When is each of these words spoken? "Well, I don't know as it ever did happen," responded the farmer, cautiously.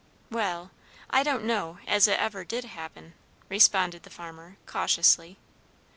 "Well, 0.31 0.71
I 1.11 1.21
don't 1.21 1.43
know 1.43 1.77
as 1.85 2.07
it 2.07 2.19
ever 2.19 2.43
did 2.43 2.65
happen," 2.65 3.13
responded 3.49 4.01
the 4.01 4.09
farmer, 4.09 4.57
cautiously. 4.65 5.37